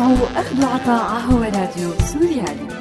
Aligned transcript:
تسمعوا 0.00 0.40
أخذ 0.40 0.64
وعطاء 0.64 1.20
هو 1.20 1.42
راديو 1.42 1.90
سوريالي. 2.12 2.80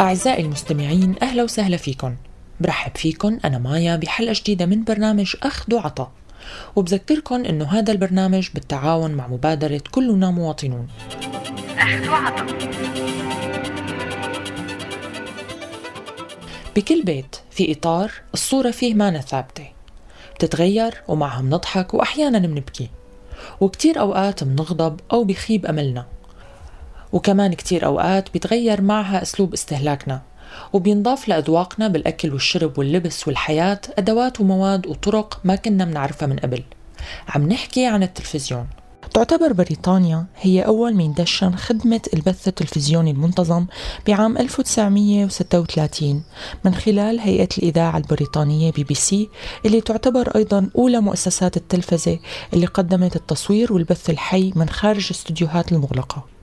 أعزائي 0.00 0.44
المستمعين 0.44 1.14
أهلا 1.22 1.42
وسهلا 1.42 1.76
فيكم. 1.76 2.14
برحب 2.60 2.96
فيكم 2.96 3.38
أنا 3.44 3.58
مايا 3.58 3.96
بحلقة 3.96 4.32
جديدة 4.36 4.66
من 4.66 4.84
برنامج 4.84 5.36
أخذ 5.42 5.74
وعطاء. 5.74 6.10
وبذكركم 6.76 7.44
أنه 7.44 7.64
هذا 7.64 7.92
البرنامج 7.92 8.48
بالتعاون 8.54 9.10
مع 9.10 9.26
مبادرة 9.26 9.80
كلنا 9.90 10.30
مواطنون 10.30 10.88
أخذ 11.78 12.08
وعطاء. 12.08 12.46
بكل 16.76 17.02
بيت 17.02 17.36
في 17.50 17.72
إطار 17.72 18.12
الصورة 18.34 18.70
فيه 18.70 18.94
مانا 18.94 19.20
ثابتة. 19.20 19.66
بتتغير 20.34 21.02
ومعها 21.08 21.42
منضحك 21.42 21.94
وأحيانا 21.94 22.38
بنبكي 22.38 22.90
وكتير 23.60 24.00
أوقات 24.00 24.44
بنغضب 24.44 25.00
أو 25.12 25.24
بخيب 25.24 25.66
أملنا. 25.66 26.06
وكمان 27.12 27.54
كتير 27.54 27.86
أوقات 27.86 28.32
بيتغير 28.32 28.80
معها 28.80 29.22
أسلوب 29.22 29.52
استهلاكنا. 29.52 30.22
وبينضاف 30.72 31.28
لأذواقنا 31.28 31.88
بالأكل 31.88 32.32
والشرب 32.32 32.78
واللبس 32.78 33.28
والحياة 33.28 33.80
أدوات 33.98 34.40
ومواد 34.40 34.86
وطرق 34.86 35.40
ما 35.44 35.56
كنا 35.56 35.84
منعرفها 35.84 36.26
من 36.28 36.36
قبل. 36.36 36.62
عم 37.28 37.48
نحكي 37.48 37.86
عن 37.86 38.02
التلفزيون. 38.02 38.66
تعتبر 39.14 39.52
بريطانيا 39.52 40.26
هي 40.40 40.66
أول 40.66 40.94
من 40.94 41.12
دشن 41.12 41.56
خدمة 41.56 42.00
البث 42.14 42.48
التلفزيوني 42.48 43.10
المنتظم 43.10 43.66
بعام 44.06 44.38
1936 44.38 46.22
من 46.64 46.74
خلال 46.74 47.20
هيئة 47.20 47.48
الإذاعة 47.58 47.96
البريطانية 47.96 48.72
بي 48.72 48.84
بي 48.84 48.94
سي 48.94 49.28
اللي 49.66 49.80
تعتبر 49.80 50.28
أيضا 50.36 50.70
أولى 50.78 51.00
مؤسسات 51.00 51.56
التلفزة 51.56 52.18
اللي 52.52 52.66
قدمت 52.66 53.16
التصوير 53.16 53.72
والبث 53.72 54.10
الحي 54.10 54.52
من 54.56 54.68
خارج 54.68 55.04
الاستديوهات 55.04 55.72
المغلقة. 55.72 56.33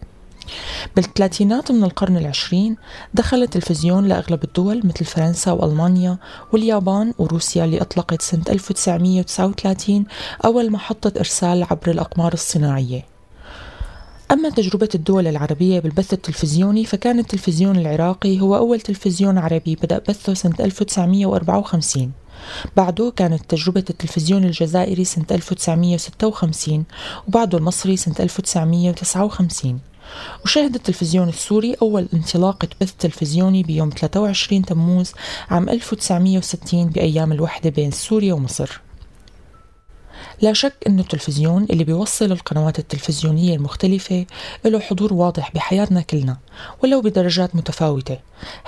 بالثلاثينات 0.96 1.72
من 1.72 1.84
القرن 1.84 2.18
العشرين 2.18 2.76
دخل 3.14 3.44
التلفزيون 3.44 4.08
لأغلب 4.08 4.44
الدول 4.44 4.82
مثل 4.84 5.06
فرنسا 5.06 5.52
وألمانيا 5.52 6.18
واليابان 6.54 7.14
وروسيا 7.18 7.66
اللي 7.66 7.82
أطلقت 7.82 8.22
سنة 8.22 8.44
1939 8.50 10.06
أول 10.46 10.72
محطة 10.72 11.20
إرسال 11.20 11.64
عبر 11.64 11.92
الأقمار 11.92 12.34
الصناعية. 12.34 13.06
أما 14.32 14.50
تجربة 14.50 14.90
الدول 14.96 15.28
العربية 15.28 15.80
بالبث 15.80 16.14
التلفزيوني 16.14 16.86
فكان 16.86 17.20
التلفزيون 17.20 17.76
العراقي 17.76 18.42
هو 18.42 18.56
أول 18.56 18.82
تلفزيون 18.82 19.38
عربي 19.38 19.76
بدأ 19.76 19.98
بثه 19.98 20.34
سنة 20.34 20.56
1954 20.60 22.12
بعده 22.78 23.14
كانت 23.16 23.42
تجربة 23.50 23.84
التلفزيون 23.90 24.44
الجزائري 24.44 25.04
سنة 25.04 25.26
1956 25.32 26.84
وبعده 27.28 27.58
المصري 27.58 27.98
سنة 27.98 28.16
1959 28.20 29.80
وشهد 30.46 30.76
التلفزيون 30.76 31.30
السوري 31.30 31.76
أول 31.82 32.08
انطلاقة 32.14 32.68
بث 32.82 32.94
تلفزيوني 33.00 33.64
بيوم 33.64 33.90
23 33.90 34.62
تموز 34.66 35.14
عام 35.50 35.70
1960 35.70 36.90
بأيام 36.90 37.32
الوحدة 37.32 37.70
بين 37.70 37.92
سوريا 37.92 38.34
ومصر. 38.34 38.82
لا 40.42 40.54
شك 40.54 40.74
أن 40.88 41.00
التلفزيون 41.00 41.64
اللي 41.70 41.84
بيوصل 41.84 42.32
القنوات 42.32 42.80
التلفزيونية 42.80 43.56
المختلفة 43.56 44.26
له 44.66 44.80
حضور 44.80 45.14
واضح 45.14 45.52
بحياتنا 45.54 46.02
كلنا 46.02 46.38
ولو 46.84 47.02
بدرجات 47.02 47.56
متفاوتة. 47.56 48.18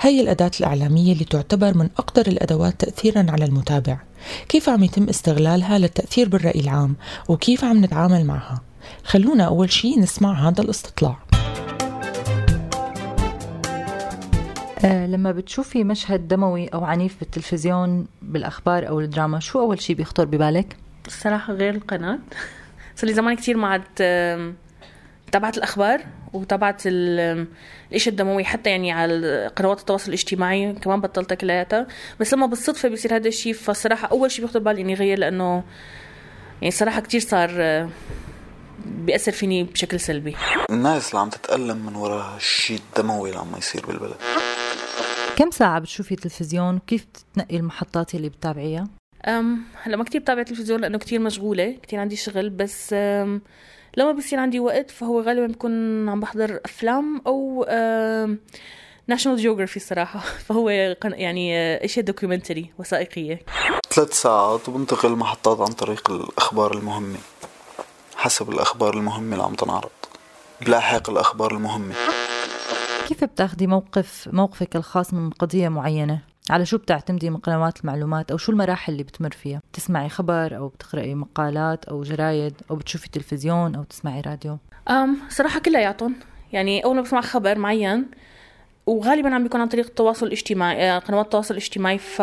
هاي 0.00 0.20
الأداة 0.20 0.50
الإعلامية 0.60 1.12
اللي 1.12 1.24
تعتبر 1.24 1.76
من 1.76 1.88
أقدر 1.98 2.26
الأدوات 2.26 2.80
تأثيرا 2.80 3.26
على 3.28 3.44
المتابع. 3.44 3.98
كيف 4.48 4.68
عم 4.68 4.84
يتم 4.84 5.08
استغلالها 5.08 5.78
للتأثير 5.78 6.28
بالرأي 6.28 6.60
العام 6.60 6.96
وكيف 7.28 7.64
عم 7.64 7.84
نتعامل 7.84 8.24
معها؟ 8.24 8.62
خلونا 9.04 9.44
أول 9.44 9.72
شيء 9.72 10.00
نسمع 10.00 10.48
هذا 10.48 10.62
الاستطلاع. 10.62 11.18
لما 14.84 15.32
بتشوفي 15.32 15.84
مشهد 15.84 16.28
دموي 16.28 16.68
أو 16.68 16.84
عنيف 16.84 17.18
بالتلفزيون 17.20 18.06
بالأخبار 18.22 18.88
أو 18.88 19.00
الدراما 19.00 19.40
شو 19.40 19.60
أول 19.60 19.80
شيء 19.80 19.96
بيخطر 19.96 20.24
ببالك؟ 20.24 20.76
الصراحة 21.06 21.52
غير 21.52 21.74
القناة. 21.74 22.18
صار 22.96 23.06
لي 23.06 23.14
زمان 23.14 23.36
كثير 23.36 23.56
ما 23.56 23.68
عاد 23.68 23.82
تابعت 25.32 25.58
الأخبار 25.58 26.00
وتابعت 26.32 26.82
الإشي 26.86 28.10
الدموي 28.10 28.44
حتى 28.44 28.70
يعني 28.70 28.92
على 28.92 29.46
قنوات 29.56 29.80
التواصل 29.80 30.08
الاجتماعي 30.08 30.72
كمان 30.72 31.00
بطلتها 31.00 31.34
كلياتها. 31.34 31.86
بس 32.20 32.34
لما 32.34 32.46
بالصدفة 32.46 32.88
بيصير 32.88 33.16
هذا 33.16 33.28
الشيء 33.28 33.52
فالصراحه 33.52 34.08
أول 34.08 34.30
شيء 34.30 34.44
بيخطر 34.44 34.60
بالي 34.60 34.80
إني 34.80 34.94
غير 34.94 35.18
لأنه 35.18 35.64
يعني 36.62 36.70
صراحة 36.70 37.00
كثير 37.00 37.20
صار 37.20 37.50
بيأثر 38.86 39.32
فيني 39.32 39.64
بشكل 39.64 40.00
سلبي. 40.00 40.36
الناس 40.70 41.10
اللي 41.10 41.20
عم 41.20 41.28
تتألم 41.28 41.86
من 41.86 41.96
وراء 41.96 42.36
الشيء 42.36 42.78
الدموي 42.78 43.28
اللي 43.28 43.40
عم 43.40 43.56
يصير 43.58 43.86
بالبلد. 43.86 44.16
كم 45.36 45.50
ساعة 45.50 45.78
بتشوفي 45.78 46.16
تلفزيون 46.16 46.76
وكيف 46.76 47.06
بتنقي 47.32 47.56
المحطات 47.56 48.14
اللي 48.14 48.28
بتتابعيها؟ 48.28 48.88
أم 49.26 49.62
هلا 49.82 49.96
ما 49.96 50.04
كتير 50.04 50.20
بتابع 50.20 50.42
تلفزيون 50.42 50.80
لأنه 50.80 50.98
كتير 50.98 51.20
مشغولة 51.20 51.78
كتير 51.82 51.98
عندي 52.00 52.16
شغل 52.16 52.50
بس 52.50 52.92
أم 52.92 53.42
لما 53.96 54.12
بصير 54.12 54.38
عندي 54.38 54.60
وقت 54.60 54.90
فهو 54.90 55.20
غالبا 55.20 55.46
بكون 55.46 56.08
عم 56.08 56.20
بحضر 56.20 56.60
أفلام 56.64 57.22
أو 57.26 57.64
National 59.06 59.38
Geographic 59.38 59.76
الصراحة 59.76 60.20
فهو 60.20 60.70
يعني 61.04 61.56
اشياء 61.84 62.04
documentary 62.04 62.70
وثائقية. 62.78 63.40
ثلاث 63.90 64.12
ساعات 64.12 64.68
وبنتقل 64.68 65.08
المحطات 65.08 65.60
عن 65.60 65.74
طريق 65.74 66.10
الأخبار 66.10 66.74
المهمة 66.74 67.18
حسب 68.16 68.50
الأخبار 68.50 68.94
المهمة 68.94 69.32
اللي 69.32 69.44
عم 69.44 69.54
تنعرض 69.54 69.90
بلاحق 70.60 71.10
الأخبار 71.10 71.52
المهمة. 71.52 71.94
كيف 73.08 73.24
بتاخدي 73.24 73.66
موقف 73.66 74.28
موقفك 74.32 74.76
الخاص 74.76 75.14
من 75.14 75.30
قضية 75.30 75.68
معينة؟ 75.68 76.20
على 76.50 76.66
شو 76.66 76.78
بتعتمدي 76.78 77.30
من 77.30 77.36
قنوات 77.36 77.80
المعلومات 77.80 78.30
أو 78.30 78.36
شو 78.36 78.52
المراحل 78.52 78.92
اللي 78.92 79.02
بتمر 79.02 79.30
فيها؟ 79.30 79.60
بتسمعي 79.72 80.08
خبر 80.08 80.56
أو 80.56 80.68
بتقرأي 80.68 81.14
مقالات 81.14 81.84
أو 81.84 82.02
جرايد 82.02 82.54
أو 82.70 82.76
بتشوفي 82.76 83.08
تلفزيون 83.08 83.74
أو 83.74 83.82
تسمعي 83.82 84.20
راديو؟ 84.20 84.58
أم 84.90 85.16
صراحة 85.28 85.60
كلياتهم 85.60 86.14
يعني 86.52 86.84
أول 86.84 86.96
ما 86.96 87.02
بسمع 87.02 87.20
خبر 87.20 87.58
معين 87.58 88.06
وغالبا 88.86 89.34
عم 89.34 89.42
بيكون 89.42 89.60
عن 89.60 89.68
طريق 89.68 89.86
التواصل 89.86 90.26
الاجتماعي 90.26 90.90
آه، 90.90 90.98
قنوات 90.98 91.24
التواصل 91.24 91.54
الاجتماعي 91.54 91.98
ف 91.98 92.22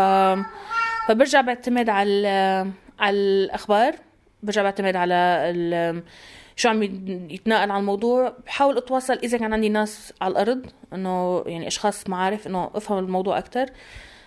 فبرجع 1.07 1.41
بعتمد 1.41 1.89
على 1.89 2.27
على 2.99 3.17
الأخبار 3.17 3.95
برجع 4.43 4.63
بعتمد 4.63 4.95
على. 4.95 6.01
شو 6.61 6.69
عم 6.69 6.83
يتناقل 7.31 7.71
عن 7.71 7.79
الموضوع. 7.79 8.33
بحاول 8.45 8.77
أتواصل 8.77 9.13
إذا 9.13 9.37
كان 9.37 9.53
عندي 9.53 9.69
ناس 9.69 10.13
على 10.21 10.31
الأرض 10.31 10.65
إنه 10.93 11.43
يعني 11.45 11.67
أشخاص 11.67 12.09
معارف 12.09 12.47
إنه 12.47 12.69
أفهم 12.75 12.97
الموضوع 12.97 13.37
أكثر 13.37 13.69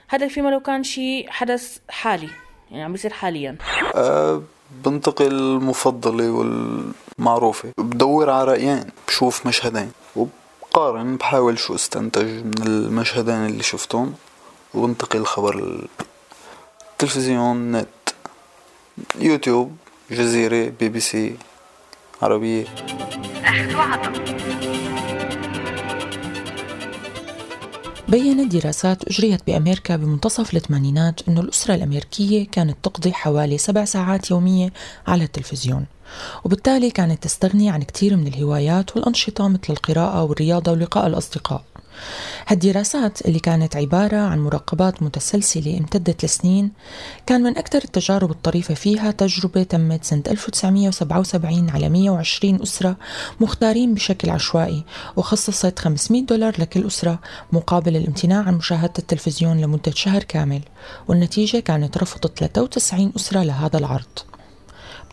هذا 0.09 0.29
فيما 0.29 0.49
لو 0.49 0.61
كان 0.61 0.83
شيء 0.83 1.31
حدث 1.31 1.79
حالي 1.89 2.29
يعني 2.71 2.83
عم 2.83 2.93
بيصير 2.93 3.13
حاليا. 3.13 3.57
أه 3.95 4.43
بنتقل 4.85 5.27
المفضلة 5.27 6.31
والمعروفة. 6.31 7.73
بدور 7.79 8.31
على 8.31 8.45
رأيين 8.45 8.85
بشوف 9.09 9.47
مشهدين. 9.47 9.93
وبقارن 10.17 11.17
بحاول 11.17 11.59
شو 11.59 11.75
أستنتج 11.75 12.25
من 12.25 12.67
المشهدين 12.67 13.47
اللي 13.47 13.63
شفتهم. 13.63 14.15
وبنتقل 14.75 15.19
الخبر 15.19 15.85
التلفزيون 16.93 17.73
نت 17.73 17.89
يوتيوب 19.19 19.77
جزيرة 20.11 20.73
بي 20.81 20.89
بي 20.89 21.01
سي. 21.01 21.37
عربية 22.23 22.65
بينت 28.09 28.57
دراسات 28.57 29.05
أجريت 29.09 29.47
بأمريكا 29.47 29.97
بمنتصف 29.97 30.55
الثمانينات 30.55 31.29
أن 31.29 31.39
الأسرة 31.39 31.75
الأمريكية 31.75 32.47
كانت 32.47 32.77
تقضي 32.83 33.13
حوالي 33.13 33.59
سبع 33.59 33.85
ساعات 33.85 34.31
يومية 34.31 34.73
على 35.07 35.25
التلفزيون. 35.25 35.87
وبالتالي 36.45 36.91
كانت 36.91 37.23
تستغني 37.23 37.71
عن 37.71 37.83
كثير 37.83 38.17
من 38.17 38.27
الهوايات 38.27 38.97
والأنشطة 38.97 39.49
مثل 39.49 39.61
القراءة 39.71 40.23
والرياضة 40.23 40.73
ولقاء 40.73 41.07
الأصدقاء. 41.07 41.65
هالدراسات 42.47 43.27
اللي 43.27 43.39
كانت 43.39 43.77
عبارة 43.77 44.17
عن 44.17 44.39
مراقبات 44.39 45.03
متسلسلة 45.03 45.79
امتدت 45.79 46.25
لسنين 46.25 46.73
كان 47.27 47.43
من 47.43 47.59
أكثر 47.59 47.79
التجارب 47.85 48.31
الطريفة 48.31 48.75
فيها 48.75 49.11
تجربة 49.11 49.63
تمت 49.63 50.05
سنة 50.05 50.23
1977 50.29 51.71
على 51.71 51.89
120 51.89 52.63
أسرة 52.63 52.97
مختارين 53.41 53.95
بشكل 53.95 54.31
عشوائي 54.31 54.85
وخصصت 55.17 55.79
500 55.79 56.23
دولار 56.23 56.55
لكل 56.59 56.87
أسرة 56.87 57.19
مقابل 57.53 57.97
الامتناع 57.97 58.43
عن 58.43 58.55
مشاهدة 58.55 58.93
التلفزيون 58.99 59.61
لمدة 59.61 59.93
شهر 59.95 60.23
كامل 60.23 60.61
والنتيجة 61.09 61.59
كانت 61.59 61.99
رفض 61.99 62.27
93 62.27 63.13
أسرة 63.17 63.43
لهذا 63.43 63.79
العرض. 63.79 64.34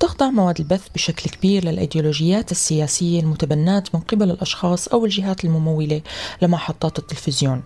تخضع 0.01 0.29
مواد 0.29 0.59
البث 0.59 0.87
بشكل 0.95 1.29
كبير 1.29 1.65
للأيديولوجيات 1.65 2.51
السياسية 2.51 3.19
المتبناة 3.19 3.83
من 3.93 3.99
قبل 3.99 4.31
الأشخاص 4.31 4.87
أو 4.87 5.05
الجهات 5.05 5.45
الممولة 5.45 6.01
لمحطات 6.41 6.99
التلفزيون 6.99 7.63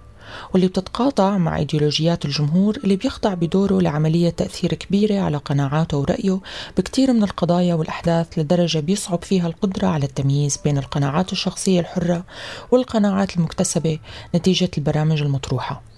واللي 0.54 0.68
بتتقاطع 0.68 1.38
مع 1.38 1.58
إيديولوجيات 1.58 2.26
الجمهور 2.26 2.78
اللي 2.84 2.96
بيخضع 2.96 3.34
بدوره 3.34 3.82
لعملية 3.82 4.30
تأثير 4.30 4.74
كبيرة 4.74 5.20
على 5.20 5.38
قناعاته 5.38 5.98
ورأيه 5.98 6.40
بكثير 6.78 7.14
من 7.14 7.24
القضايا 7.24 7.76
والأحداث 7.76 8.40
لدرجة 8.40 8.80
بيصعب 8.80 9.24
فيها 9.24 9.48
القدرة 9.48 9.88
على 9.88 10.06
التمييز 10.06 10.58
بين 10.64 10.78
القناعات 10.78 11.32
الشخصية 11.32 11.80
الحرة 11.80 12.24
والقناعات 12.72 13.38
المكتسبة 13.38 14.00
نتيجة 14.36 14.72
البرامج 14.78 15.22
المطروحة. 15.22 15.95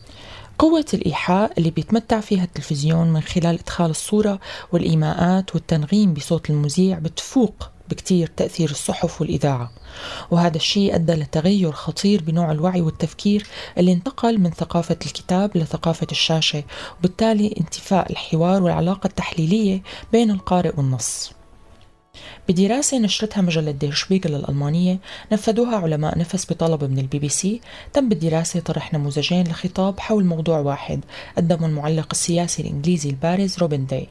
قوة 0.60 0.86
الإيحاء 0.94 1.52
اللي 1.58 1.72
بيتمتع 1.72 2.20
فيها 2.20 2.44
التلفزيون 2.44 3.14
من 3.14 3.22
خلال 3.22 3.60
إدخال 3.60 3.90
الصورة 3.90 4.40
والإيماءات 4.72 5.56
والتنغيم 5.56 6.14
بصوت 6.14 6.50
المذيع 6.50 7.00
بتفوق 7.00 7.70
بكتير 7.90 8.28
تأثير 8.38 8.70
الصحف 8.70 9.22
والإذاعة. 9.22 9.72
وهذا 10.32 10.58
الشيء 10.58 10.96
أدى 10.96 11.14
لتغير 11.14 11.72
خطير 11.72 12.24
بنوع 12.24 12.52
الوعي 12.52 12.82
والتفكير 12.82 13.48
اللي 13.78 13.94
انتقل 13.94 14.38
من 14.38 14.52
ثقافة 14.52 14.98
الكتاب 15.06 15.58
لثقافة 15.58 16.08
الشاشة 16.12 16.64
وبالتالي 17.00 17.56
انتفاء 17.60 18.12
الحوار 18.12 18.64
والعلاقة 18.64 19.08
التحليلية 19.08 19.82
بين 20.12 20.32
القارئ 20.32 20.72
والنص. 20.78 21.37
بدراسة 22.50 22.98
نشرتها 22.98 23.42
مجلة 23.42 23.72
دير 23.72 23.92
شبيغل 23.92 24.36
الألمانية 24.36 25.00
نفذوها 25.32 25.76
علماء 25.76 26.18
نفس 26.18 26.52
بطلب 26.52 26.84
من 26.84 27.00
البي 27.00 27.20
بي 27.20 27.30
سي. 27.30 27.62
تم 27.94 28.10
بالدراسة 28.10 28.60
طرح 28.60 28.94
نموذجين 28.94 29.48
لخطاب 29.48 30.00
حول 30.00 30.26
موضوع 30.26 30.60
واحد 30.60 31.06
قدمه 31.38 31.68
المعلق 31.68 32.08
السياسي 32.12 32.62
الإنجليزي 32.62 33.10
البارز 33.10 33.58
روبن 33.58 33.86
داي. 33.86 34.08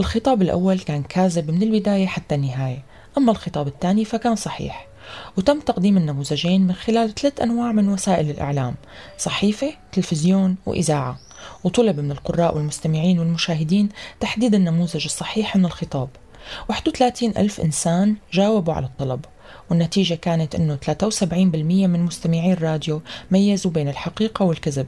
الخطاب 0.00 0.42
الأول 0.42 0.78
كان 0.78 1.02
كاذب 1.02 1.50
من 1.50 1.62
البداية 1.62 2.06
حتى 2.06 2.34
النهاية 2.34 2.82
أما 3.18 3.32
الخطاب 3.32 3.66
الثاني 3.66 4.04
فكان 4.04 4.36
صحيح. 4.36 4.88
وتم 5.36 5.60
تقديم 5.60 5.96
النموذجين 5.96 6.66
من 6.66 6.72
خلال 6.74 7.14
ثلاث 7.14 7.40
أنواع 7.40 7.72
من 7.72 7.88
وسائل 7.88 8.30
الإعلام 8.30 8.74
صحيفة، 9.18 9.72
تلفزيون 9.92 10.56
وإذاعة. 10.66 11.18
وطلب 11.64 12.00
من 12.00 12.10
القراء 12.10 12.56
والمستمعين 12.56 13.18
والمشاهدين 13.18 13.88
تحديد 14.20 14.54
النموذج 14.54 15.04
الصحيح 15.04 15.56
من 15.56 15.64
الخطاب. 15.64 16.08
31 16.68 17.30
ألف 17.36 17.60
إنسان 17.60 18.16
جاوبوا 18.32 18.74
على 18.74 18.86
الطلب 18.86 19.24
والنتيجة 19.70 20.14
كانت 20.14 20.54
أنه 20.54 20.78
73% 20.86 21.24
من 21.86 22.02
مستمعي 22.02 22.52
الراديو 22.52 23.02
ميزوا 23.30 23.70
بين 23.70 23.88
الحقيقة 23.88 24.44
والكذب 24.44 24.86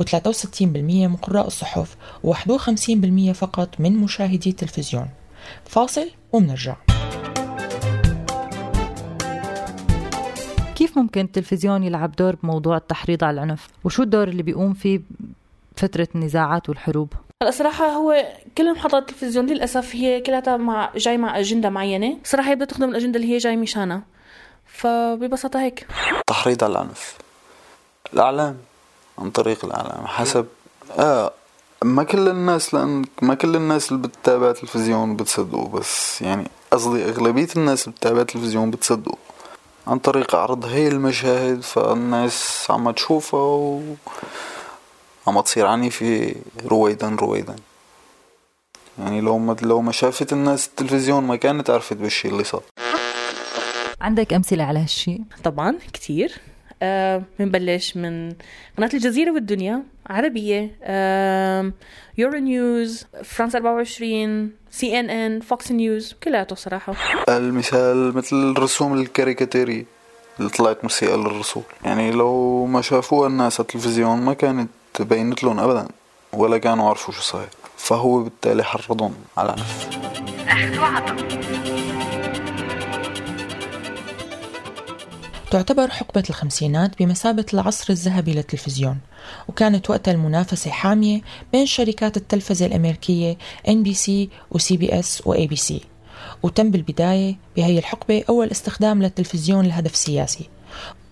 و63% 0.00 0.62
من 0.62 1.16
قراء 1.16 1.46
الصحف 1.46 1.96
و51% 2.26 3.32
فقط 3.32 3.68
من 3.78 3.96
مشاهدي 3.96 4.50
التلفزيون. 4.50 5.08
فاصل 5.64 6.10
ومنرجع 6.32 6.76
كيف 10.74 10.98
ممكن 10.98 11.20
التلفزيون 11.20 11.84
يلعب 11.84 12.12
دور 12.16 12.36
بموضوع 12.36 12.76
التحريض 12.76 13.24
على 13.24 13.34
العنف؟ 13.34 13.68
وشو 13.84 14.02
الدور 14.02 14.28
اللي 14.28 14.42
بيقوم 14.42 14.74
فيه 14.74 15.00
فترة 15.76 16.08
النزاعات 16.14 16.68
والحروب؟ 16.68 17.12
هلا 17.42 17.50
صراحة 17.50 17.86
هو 17.86 18.26
كل 18.58 18.72
محطات 18.72 19.02
التلفزيون 19.02 19.46
للأسف 19.46 19.94
هي 19.94 20.20
كلها 20.20 20.56
مع 20.56 20.90
جاي 20.96 21.18
مع 21.18 21.38
أجندة 21.38 21.70
معينة. 21.70 22.16
صراحة 22.24 22.50
هي 22.50 22.54
بدها 22.54 22.66
تخدم 22.66 22.88
الأجندة 22.88 23.16
اللي 23.16 23.32
هي 23.32 23.38
جاي 23.38 23.56
مشانها. 23.56 24.02
فببساطة 24.66 25.60
هيك. 25.60 25.86
تحريض 26.26 26.64
على 26.64 26.72
العنف 26.72 27.16
الإعلام. 28.12 28.56
عن 29.18 29.30
طريق 29.30 29.64
الإعلام. 29.64 30.06
حسب 30.06 30.46
آه 30.98 31.32
ما 31.84 32.02
كل 32.02 32.28
الناس 32.28 32.74
لأن 32.74 33.04
ما 33.22 33.34
كل 33.34 33.56
الناس 33.56 33.92
اللي 33.92 34.08
بتتابع 34.08 34.52
تلفزيون 34.52 35.16
بتصدقوا 35.16 35.68
بس 35.68 36.22
يعني 36.22 36.48
قصدي 36.70 37.04
أغلبية 37.04 37.48
الناس 37.56 37.84
اللي 37.84 37.96
بتتابع 37.96 38.22
تلفزيون 38.22 38.70
بتصدقوا. 38.70 39.18
عن 39.86 39.98
طريق 39.98 40.34
عرض 40.34 40.64
هي 40.64 40.88
المشاهد 40.88 41.62
فالناس 41.62 42.66
عم 42.70 42.90
تشوفها 42.90 43.40
و... 43.40 43.82
عم 45.26 45.40
تصير 45.40 45.66
عنيفة 45.66 46.34
رويدا 46.66 47.08
رويدا. 47.08 47.56
يعني 48.98 49.20
لو 49.20 49.38
ما 49.38 49.56
لو 49.62 49.80
ما 49.80 49.92
شافت 49.92 50.32
الناس 50.32 50.66
التلفزيون 50.66 51.24
ما 51.24 51.36
كانت 51.36 51.70
عرفت 51.70 51.96
بالشي 51.96 52.28
اللي 52.28 52.44
صار. 52.44 52.62
عندك 54.00 54.32
أمثلة 54.32 54.64
على 54.64 54.78
هالشي؟ 54.78 55.20
طبعا 55.44 55.78
كتير. 55.92 56.32
آه 56.82 57.22
بنبلش 57.38 57.96
من 57.96 58.32
قناة 58.78 58.90
الجزيرة 58.94 59.30
والدنيا 59.30 59.82
عربية. 60.06 60.76
آه 60.82 61.72
يورو 62.18 62.38
نيوز 62.38 63.06
فرانس 63.24 63.54
24 63.54 64.52
سي 64.70 65.00
ان 65.00 65.10
ان 65.10 65.40
فوكس 65.40 65.72
نيوز 65.72 66.14
كلياته 66.24 66.56
صراحة. 66.56 66.94
المثال 67.28 68.16
مثل 68.16 68.36
الرسوم 68.36 69.00
الكاريكاتيرية 69.00 69.84
اللي 70.38 70.50
طلعت 70.50 70.84
مسيئة 70.84 71.16
للرسول. 71.16 71.62
يعني 71.84 72.10
لو 72.10 72.66
ما 72.66 72.82
شافوها 72.82 73.28
الناس 73.28 73.60
على 73.60 73.66
التلفزيون 73.68 74.20
ما 74.20 74.34
كانت 74.34 74.70
بينت 75.00 75.44
لهم 75.44 75.60
ابدا 75.60 75.88
ولا 76.32 76.58
كانوا 76.58 76.88
عرفوا 76.88 77.14
شو 77.14 77.22
صاير. 77.22 77.48
فهو 77.76 78.22
بالتالي 78.22 78.64
حرضهم 78.64 79.14
على 79.36 79.56
تعتبر 85.50 85.90
حقبة 85.90 86.22
الخمسينات 86.30 86.98
بمثابة 86.98 87.46
العصر 87.54 87.92
الذهبي 87.92 88.32
للتلفزيون 88.32 88.98
وكانت 89.48 89.90
وقتها 89.90 90.12
المنافسة 90.12 90.70
حامية 90.70 91.20
بين 91.52 91.66
شركات 91.66 92.16
التلفزة 92.16 92.66
الأمريكية 92.66 93.38
NBC 93.68 94.10
و 94.50 94.58
CBS 94.58 95.26
و 95.26 95.34
ABC 95.34 95.72
وتم 96.42 96.70
بالبداية 96.70 97.36
بهي 97.56 97.78
الحقبة 97.78 98.24
أول 98.28 98.50
استخدام 98.50 99.02
للتلفزيون 99.02 99.66
لهدف 99.66 99.96
سياسي. 99.96 100.48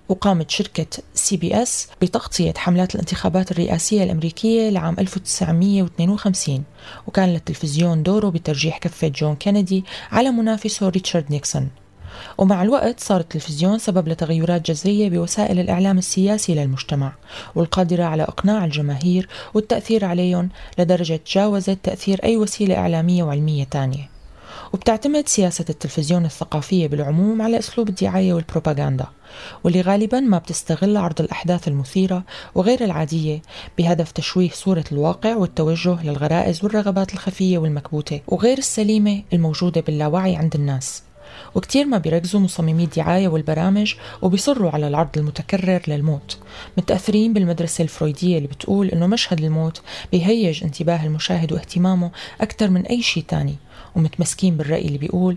وقامت 0.08 0.50
شركة 0.50 0.86
سي 1.14 1.36
بي 1.36 1.62
إس 1.62 1.88
بتغطية 2.02 2.54
حملات 2.56 2.94
الانتخابات 2.94 3.50
الرئاسية 3.50 4.04
الأمريكية 4.04 4.70
لعام 4.70 4.96
1952 4.98 6.64
وكان 7.06 7.28
للتلفزيون 7.28 8.02
دوره 8.02 8.28
بترجيح 8.28 8.78
كفة 8.78 9.08
جون 9.08 9.34
كينيدي 9.34 9.84
على 10.12 10.30
منافسه 10.30 10.88
ريتشارد 10.88 11.24
نيكسون. 11.30 11.68
ومع 12.38 12.62
الوقت 12.62 13.00
صار 13.00 13.20
التلفزيون 13.20 13.78
سبب 13.78 14.08
لتغيرات 14.08 14.70
جذرية 14.70 15.10
بوسائل 15.10 15.58
الإعلام 15.58 15.98
السياسي 15.98 16.54
للمجتمع 16.54 17.12
والقادرة 17.54 18.04
على 18.04 18.22
إقناع 18.22 18.64
الجماهير 18.64 19.28
والتأثير 19.54 20.04
عليهم 20.04 20.48
لدرجة 20.78 21.16
تجاوزت 21.16 21.78
تأثير 21.82 22.24
أي 22.24 22.36
وسيلة 22.36 22.76
إعلامية 22.76 23.22
وعلمية 23.22 23.64
تانية. 23.64 24.10
وبتعتمد 24.72 25.28
سياسة 25.28 25.64
التلفزيون 25.70 26.24
الثقافية 26.24 26.88
بالعموم 26.88 27.42
على 27.42 27.58
أسلوب 27.58 27.88
الدعاية 27.88 28.32
والبروباغندا. 28.32 29.06
واللي 29.64 29.80
غالبا 29.80 30.20
ما 30.20 30.38
بتستغل 30.38 30.96
عرض 30.96 31.20
الأحداث 31.20 31.68
المثيرة 31.68 32.22
وغير 32.54 32.84
العادية 32.84 33.42
بهدف 33.78 34.12
تشويه 34.12 34.50
صورة 34.50 34.84
الواقع 34.92 35.36
والتوجه 35.36 36.02
للغرائز 36.02 36.64
والرغبات 36.64 37.14
الخفية 37.14 37.58
والمكبوتة 37.58 38.20
وغير 38.28 38.58
السليمة 38.58 39.22
الموجودة 39.32 39.80
باللاوعي 39.80 40.36
عند 40.36 40.54
الناس. 40.54 41.02
وكتير 41.54 41.86
ما 41.86 41.98
بيركزوا 41.98 42.40
مصممي 42.40 42.84
الدعاية 42.84 43.28
والبرامج 43.28 43.94
وبيصروا 44.22 44.70
على 44.70 44.88
العرض 44.88 45.18
المتكرر 45.18 45.82
للموت 45.88 46.38
متأثرين 46.78 47.32
بالمدرسة 47.32 47.82
الفرويدية 47.82 48.36
اللي 48.36 48.48
بتقول 48.48 48.88
إنه 48.88 49.06
مشهد 49.06 49.40
الموت 49.40 49.82
بيهيج 50.12 50.64
انتباه 50.64 51.06
المشاهد 51.06 51.52
واهتمامه 51.52 52.10
أكثر 52.40 52.70
من 52.70 52.86
أي 52.86 53.02
شيء 53.02 53.24
تاني 53.28 53.56
ومتمسكين 53.96 54.56
بالرأي 54.56 54.86
اللي 54.86 54.98
بيقول 54.98 55.36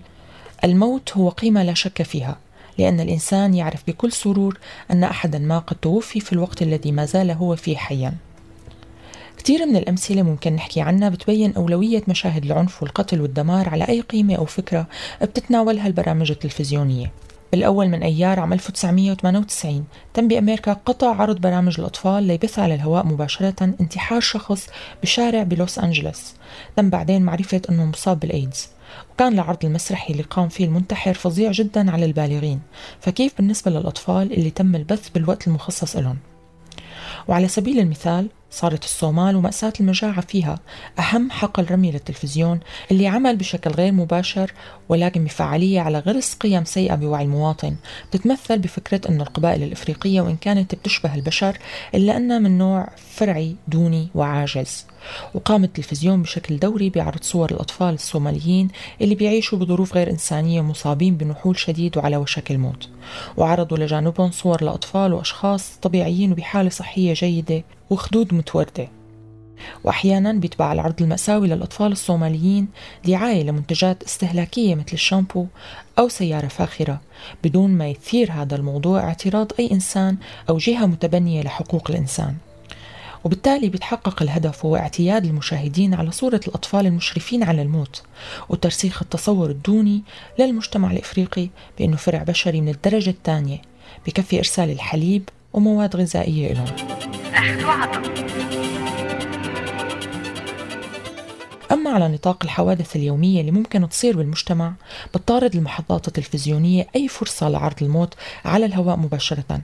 الموت 0.64 1.18
هو 1.18 1.30
قيمة 1.30 1.64
لا 1.64 1.74
شك 1.74 2.02
فيها 2.04 2.38
لأن 2.78 3.00
الإنسان 3.00 3.54
يعرف 3.54 3.84
بكل 3.88 4.12
سرور 4.12 4.60
أن 4.92 5.04
أحدا 5.04 5.40
ما 5.40 5.60
قد 5.60 5.76
توفي 5.76 6.20
في 6.20 6.34
الوقت 6.34 6.62
الذي 6.62 6.92
ما 6.92 7.06
زال 7.06 7.32
هو 7.32 7.56
فيه 7.56 7.78
حيا. 7.78 8.14
كثير 9.38 9.66
من 9.66 9.76
الأمثلة 9.76 10.22
ممكن 10.22 10.54
نحكي 10.54 10.82
عنها 10.82 11.10
بتبين 11.10 11.54
أولوية 11.54 12.04
مشاهد 12.08 12.46
العنف 12.46 12.84
والقتل 12.84 13.22
والدمار 13.22 13.70
على 13.70 13.88
أي 13.90 14.02
قيمة 14.02 14.36
أو 14.36 14.46
فكرة 14.46 14.88
بتتناولها 15.22 15.88
البرامج 15.88 16.32
التلفزيونية. 16.32 17.12
بالأول 17.52 17.88
من 17.88 18.04
أيار 18.04 18.40
عام 18.40 18.54
1998 18.54 19.86
تم 20.14 20.28
بأمريكا 20.28 20.74
قطع 20.74 21.16
عرض 21.16 21.42
برامج 21.42 21.80
الأطفال 21.80 22.24
ليبث 22.24 22.60
على 22.60 22.76
الهواء 22.76 23.06
مباشرة 23.06 23.64
انتحار 23.64 24.20
شخص 24.20 24.68
بشارع 25.02 25.44
بلوس 25.44 25.80
أنجلوس. 25.80 26.34
تم 26.76 26.90
بعدين 26.90 27.22
معرفة 27.22 27.62
أنه 27.70 27.86
مصاب 27.86 28.20
بالإيدز. 28.20 28.68
وكان 29.14 29.34
العرض 29.34 29.66
المسرحي 29.66 30.14
اللي 30.14 30.24
قام 30.24 30.50
فيه 30.50 30.66
المنتحر 30.66 31.14
فظيع 31.14 31.52
جدا 31.52 31.92
على 31.92 32.06
البالغين. 32.06 32.62
فكيف 33.00 33.34
بالنسبة 33.38 33.72
للأطفال 33.72 34.34
اللي 34.34 34.50
تم 34.50 34.76
البث 34.76 35.10
بالوقت 35.10 35.48
المخصص 35.48 35.96
لهم؟ 35.96 36.18
وعلى 37.28 37.48
سبيل 37.48 37.80
المثال 37.80 38.30
صارت 38.56 38.84
الصومال 38.84 39.36
ومأساة 39.36 39.74
المجاعة 39.80 40.22
فيها 40.22 40.60
أهم 41.00 41.32
حقل 41.32 41.66
رمي 41.72 41.92
للتلفزيون 41.92 42.60
اللي 42.92 43.08
عمل 43.08 43.36
بشكل 43.36 43.72
غير 43.72 43.92
مباشر 43.92 44.54
ولكن 44.90 45.24
بفعالية 45.24 45.82
على 45.82 46.00
غرس 46.00 46.34
قيم 46.34 46.64
سيئة 46.66 46.96
بوعي 46.96 47.24
المواطن 47.24 47.76
بتتمثل 48.10 48.60
بفكرة 48.60 49.02
أن 49.10 49.22
القبائل 49.22 49.64
الإفريقية 49.64 50.22
وإن 50.22 50.36
كانت 50.36 50.76
بتشبه 50.76 51.16
البشر 51.16 51.58
إلا 51.96 52.18
أنها 52.18 52.40
من 52.40 52.58
نوع 52.58 52.88
فرعي 53.16 53.56
دوني 53.68 54.08
وعاجز. 54.16 54.86
وقام 55.34 55.64
التلفزيون 55.64 56.22
بشكل 56.22 56.60
دوري 56.60 56.90
بعرض 56.90 57.24
صور 57.24 57.52
الأطفال 57.52 57.94
الصوماليين 57.94 58.68
اللي 59.02 59.16
بيعيشوا 59.16 59.58
بظروف 59.58 59.94
غير 59.94 60.10
إنسانية 60.10 60.62
مصابين 60.62 61.18
بنحول 61.18 61.60
شديد 61.60 61.98
وعلى 61.98 62.18
وشك 62.18 62.52
الموت. 62.52 62.90
وعرضوا 63.38 63.78
لجانبهم 63.78 64.32
صور 64.32 64.64
لأطفال 64.64 65.14
وأشخاص 65.14 65.72
طبيعيين 65.82 66.32
وبحالة 66.32 66.70
صحية 66.70 67.14
جيدة 67.14 67.64
وخدود 67.90 68.34
متوردة. 68.34 68.88
وأحيانا 69.84 70.34
بيتبع 70.34 70.74
العرض 70.74 71.02
المأساوي 71.02 71.48
للأطفال 71.48 71.92
الصوماليين 71.92 72.68
دعاية 73.06 73.44
لمنتجات 73.44 74.04
استهلاكية 74.04 74.76
مثل 74.76 74.94
الشامبو 74.94 75.46
أو 76.00 76.10
سيارة 76.10 76.48
فاخرة 76.48 77.02
بدون 77.44 77.72
ما 77.72 77.88
يثير 77.88 78.32
هذا 78.32 78.56
الموضوع 78.56 79.00
اعتراض 79.00 79.52
أي 79.60 79.72
إنسان 79.72 80.18
أو 80.50 80.58
جهة 80.58 80.86
متبنية 80.86 81.42
لحقوق 81.42 81.92
الإنسان. 81.92 82.36
وبالتالي 83.24 83.70
بيتحقق 83.70 84.22
الهدف 84.22 84.66
هو 84.66 84.76
اعتياد 84.76 85.26
المشاهدين 85.26 85.94
على 85.94 86.12
صورة 86.12 86.42
الأطفال 86.48 86.86
المشرفين 86.86 87.44
على 87.44 87.62
الموت 87.62 88.04
وترسيخ 88.50 89.02
التصور 89.02 89.50
الدوني 89.50 90.02
للمجتمع 90.40 90.92
الإفريقي 90.92 91.50
بأنه 91.80 91.96
فرع 91.98 92.24
بشري 92.24 92.62
من 92.62 92.70
الدرجة 92.70 93.10
الثانية 93.10 93.62
بكفي 94.08 94.38
إرسال 94.38 94.70
الحليب 94.70 95.30
ومواد 95.56 95.96
غذائية 95.96 96.54
لهم 96.54 96.66
أما 101.72 101.90
على 101.90 102.08
نطاق 102.08 102.44
الحوادث 102.44 102.96
اليومية 102.96 103.42
اللي 103.42 103.52
ممكن 103.52 103.90
تصير 103.90 104.18
بالمجتمع 104.18 104.74
بتطارد 105.14 105.56
المحطات 105.56 106.08
التلفزيونية 106.08 106.88
أي 106.96 107.08
فرصة 107.08 107.50
لعرض 107.50 107.84
الموت 107.84 108.14
على 108.46 108.66
الهواء 108.66 108.98
مباشرة 108.98 109.62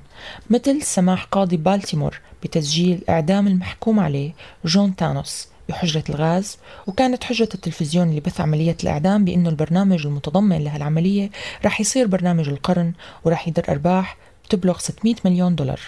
مثل 0.49 0.81
سماح 0.81 1.23
قاضي 1.23 1.57
بالتيمور 1.57 2.19
بتسجيل 2.43 3.03
إعدام 3.09 3.47
المحكوم 3.47 3.99
عليه 3.99 4.31
جون 4.65 4.95
تانوس 4.95 5.47
بحجرة 5.69 6.03
الغاز 6.09 6.57
وكانت 6.87 7.23
حجة 7.23 7.49
التلفزيون 7.55 8.09
اللي 8.09 8.19
بث 8.19 8.41
عملية 8.41 8.77
الإعدام 8.83 9.25
بأنه 9.25 9.49
البرنامج 9.49 10.05
المتضمن 10.05 10.63
لهالعملية 10.63 11.29
رح 11.65 11.81
يصير 11.81 12.07
برنامج 12.07 12.49
القرن 12.49 12.93
ورح 13.25 13.47
يدر 13.47 13.63
أرباح 13.69 14.17
بتبلغ 14.51 14.77
600 14.77 15.15
مليون 15.25 15.55
دولار. 15.55 15.79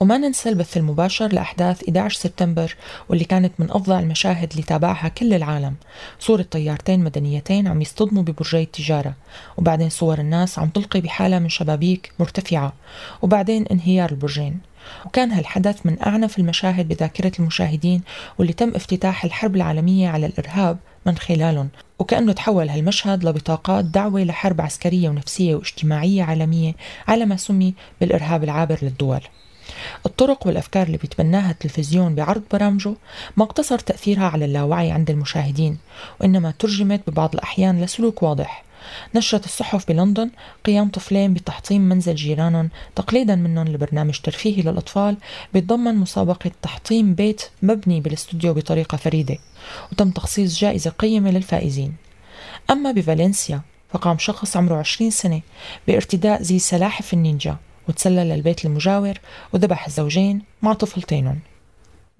وما 0.00 0.18
ننسى 0.18 0.48
البث 0.48 0.76
المباشر 0.76 1.32
لأحداث 1.32 1.82
11 1.84 2.20
سبتمبر 2.20 2.76
واللي 3.08 3.24
كانت 3.24 3.52
من 3.58 3.70
أفظع 3.70 4.00
المشاهد 4.00 4.50
اللي 4.50 4.62
تابعها 4.62 5.08
كل 5.08 5.34
العالم. 5.34 5.74
صورة 6.18 6.42
طيارتين 6.42 7.00
مدنيتين 7.04 7.68
عم 7.68 7.82
يصطدموا 7.82 8.22
ببرجي 8.22 8.62
التجارة. 8.62 9.14
وبعدين 9.56 9.88
صور 9.88 10.18
الناس 10.18 10.58
عم 10.58 10.68
تلقي 10.68 11.00
بحالة 11.00 11.38
من 11.38 11.48
شبابيك 11.48 12.12
مرتفعة. 12.18 12.72
وبعدين 13.22 13.66
انهيار 13.66 14.10
البرجين. 14.10 14.60
وكان 15.06 15.32
هالحدث 15.32 15.86
من 15.86 16.02
أعنف 16.02 16.38
المشاهد 16.38 16.88
بذاكرة 16.88 17.32
المشاهدين 17.38 18.02
واللي 18.38 18.52
تم 18.52 18.72
افتتاح 18.74 19.24
الحرب 19.24 19.56
العالمية 19.56 20.08
على 20.08 20.26
الإرهاب 20.26 20.78
من 21.06 21.16
خلالهم. 21.16 21.68
وكأنه 21.98 22.32
تحول 22.32 22.68
هالمشهد 22.68 23.24
لبطاقات 23.24 23.84
دعوة 23.84 24.24
لحرب 24.24 24.60
عسكرية 24.60 25.08
ونفسية 25.08 25.54
واجتماعية 25.54 26.22
عالمية 26.22 26.74
على 27.08 27.26
ما 27.26 27.36
سمي 27.36 27.74
بالإرهاب 28.00 28.44
العابر 28.44 28.78
للدول. 28.82 29.20
الطرق 30.06 30.46
والأفكار 30.46 30.86
اللي 30.86 30.96
بيتبناها 30.96 31.50
التلفزيون 31.50 32.14
بعرض 32.14 32.42
برامجه 32.52 32.94
ما 33.36 33.44
اقتصر 33.44 33.78
تأثيرها 33.78 34.28
على 34.28 34.44
اللاوعي 34.44 34.90
عند 34.90 35.10
المشاهدين 35.10 35.78
وإنما 36.20 36.50
ترجمت 36.50 37.00
ببعض 37.06 37.34
الأحيان 37.34 37.82
لسلوك 37.82 38.22
واضح 38.22 38.64
نشرت 39.14 39.44
الصحف 39.44 39.88
بلندن 39.88 40.30
قيام 40.64 40.88
طفلين 40.88 41.34
بتحطيم 41.34 41.80
منزل 41.80 42.14
جيرانهم 42.14 42.70
تقليدا 42.96 43.34
منهم 43.34 43.68
لبرنامج 43.68 44.18
ترفيهي 44.20 44.62
للأطفال 44.62 45.16
بيتضمن 45.54 45.94
مسابقة 45.94 46.50
تحطيم 46.62 47.14
بيت 47.14 47.42
مبني 47.62 48.00
بالاستوديو 48.00 48.54
بطريقة 48.54 48.96
فريدة 48.96 49.38
وتم 49.92 50.10
تخصيص 50.10 50.58
جائزة 50.58 50.90
قيمة 50.90 51.30
للفائزين. 51.30 51.94
أما 52.70 52.92
بفالنسيا 52.92 53.60
فقام 53.92 54.18
شخص 54.18 54.56
عمره 54.56 54.76
20 54.76 55.10
سنة 55.10 55.40
بارتداء 55.88 56.42
زي 56.42 56.58
سلاحف 56.58 57.14
النينجا 57.14 57.56
وتسلل 57.88 58.28
للبيت 58.28 58.64
المجاور 58.64 59.14
وذبح 59.52 59.86
الزوجين 59.86 60.42
مع 60.62 60.72
طفلتينهم. 60.72 61.38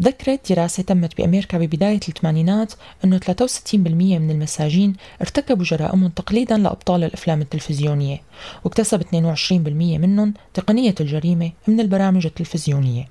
ذكرت 0.02 0.52
دراسة 0.52 0.82
تمت 0.82 1.16
بأمريكا 1.16 1.58
ببداية 1.58 2.00
الثمانينات 2.08 2.72
أنه 3.04 3.18
63% 3.18 3.74
من 3.74 4.30
المساجين 4.30 4.96
ارتكبوا 5.20 5.64
جرائمهم 5.64 6.08
تقليدا 6.08 6.58
لأبطال 6.58 7.04
الأفلام 7.04 7.40
التلفزيونية 7.40 8.20
واكتسب 8.64 9.02
22% 9.02 9.52
منهم 9.52 10.34
تقنية 10.54 10.94
الجريمة 11.00 11.52
من 11.68 11.80
البرامج 11.80 12.26
التلفزيونية. 12.26 13.08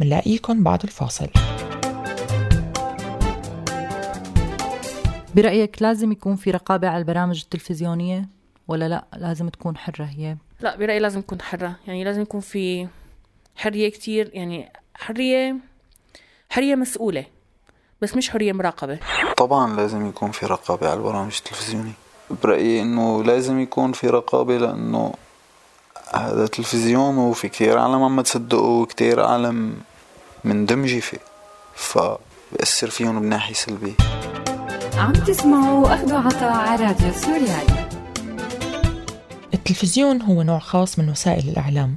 منلاقيكم 0.00 0.62
بعد 0.62 0.82
الفاصل. 0.82 1.28
برأيك 5.34 5.82
لازم 5.82 6.12
يكون 6.12 6.36
في 6.36 6.50
رقابة 6.50 6.88
على 6.88 6.98
البرامج 6.98 7.40
التلفزيونية 7.40 8.28
ولا 8.68 8.88
لا؟ 8.88 9.04
لازم 9.16 9.48
تكون 9.48 9.76
حرة 9.76 10.04
هي؟ 10.04 10.36
لا 10.60 10.76
برأيي 10.76 10.98
لازم 10.98 11.20
تكون 11.20 11.42
حرة. 11.42 11.76
يعني 11.86 12.04
لازم 12.04 12.22
يكون 12.22 12.40
في 12.40 12.88
حرية 13.56 13.88
كتير. 13.88 14.30
يعني 14.34 14.68
حرية 14.94 15.56
حرية 16.54 16.74
مسؤولة 16.74 17.24
بس 18.02 18.16
مش 18.16 18.30
حرية 18.30 18.52
مراقبة. 18.52 18.98
طبعا 19.36 19.76
لازم 19.76 20.08
يكون 20.08 20.30
في 20.30 20.46
رقابة 20.46 20.88
على 20.88 20.98
البرامج 20.98 21.36
التلفزيونية 21.38 21.92
برأيي 22.42 22.82
إنه 22.82 23.24
لازم 23.24 23.60
يكون 23.60 23.92
في 23.92 24.06
رقابة 24.08 24.58
لأنه 24.58 25.14
هذا 26.14 26.46
تلفزيون 26.46 27.18
وفي 27.18 27.48
كتير 27.48 27.78
عالم 27.78 28.02
عم 28.02 28.20
تصدقوا 28.20 28.82
وكتير 28.82 29.20
عالم 29.20 29.76
مندمجة 30.44 31.00
فيه 31.00 31.18
فبأثر 31.74 32.90
فيهم 32.90 33.20
بناحية 33.20 33.54
سلبية. 33.54 33.96
عم 34.96 35.12
تسمعوا 35.12 35.94
أخذ 35.94 36.14
عطاء 36.14 36.52
على 36.52 36.84
راديو 36.84 37.12
سوريالي. 37.12 37.88
التلفزيون 39.54 40.22
هو 40.22 40.42
نوع 40.42 40.58
خاص 40.58 40.98
من 40.98 41.08
وسائل 41.08 41.48
الإعلام. 41.48 41.96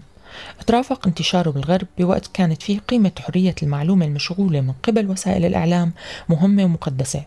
ترافق 0.68 1.08
انتشاره 1.08 1.50
بالغرب 1.50 1.88
بوقت 1.98 2.30
كانت 2.34 2.64
فيه 2.64 2.80
قيمة 2.80 3.12
حرية 3.20 3.56
المعلومة 3.64 4.06
المشغولة 4.06 4.62
من 4.62 4.74
قبل 4.84 5.10
وسائل 5.10 5.46
الإعلام 5.46 5.94
مهمة 6.30 6.64
ومقدسة. 6.64 7.24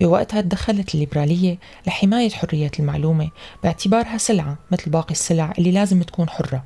بوقتها 0.00 0.40
تدخلت 0.40 0.94
الليبرالية 0.94 1.58
لحماية 1.86 2.30
حرية 2.30 2.70
المعلومة 2.80 3.30
باعتبارها 3.62 4.18
سلعة 4.18 4.58
مثل 4.70 4.90
باقي 4.90 5.10
السلع 5.10 5.52
اللي 5.58 5.70
لازم 5.70 6.02
تكون 6.02 6.28
حرة. 6.28 6.64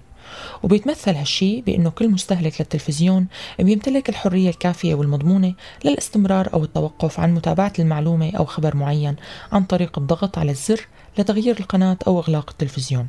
وبيتمثل 0.62 1.14
هالشي 1.14 1.60
بأنه 1.60 1.90
كل 1.90 2.08
مستهلك 2.08 2.60
للتلفزيون 2.60 3.26
بيمتلك 3.58 4.08
الحرية 4.08 4.50
الكافية 4.50 4.94
والمضمونة 4.94 5.54
للاستمرار 5.84 6.52
أو 6.54 6.64
التوقف 6.64 7.20
عن 7.20 7.34
متابعة 7.34 7.72
المعلومة 7.78 8.30
أو 8.36 8.44
خبر 8.44 8.76
معين 8.76 9.16
عن 9.52 9.64
طريق 9.64 9.98
الضغط 9.98 10.38
على 10.38 10.50
الزر 10.50 10.86
لتغيير 11.18 11.60
القناة 11.60 11.98
أو 12.06 12.18
إغلاق 12.20 12.50
التلفزيون. 12.50 13.06